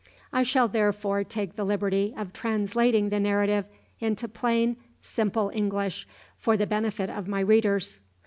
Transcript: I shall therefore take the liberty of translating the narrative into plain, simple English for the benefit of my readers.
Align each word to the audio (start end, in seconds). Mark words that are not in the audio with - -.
I 0.33 0.41
shall 0.41 0.67
therefore 0.67 1.23
take 1.23 1.55
the 1.55 1.63
liberty 1.63 2.11
of 2.17 2.33
translating 2.33 3.09
the 3.09 3.19
narrative 3.19 3.65
into 3.99 4.27
plain, 4.27 4.77
simple 5.03 5.51
English 5.53 6.07
for 6.35 6.57
the 6.57 6.65
benefit 6.65 7.11
of 7.11 7.27
my 7.27 7.41
readers. 7.41 7.99